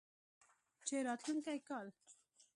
[0.87, 1.87] چې راتلونکی کال